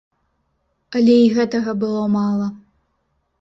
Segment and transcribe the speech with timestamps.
[0.99, 2.47] Але і гэтага было мала.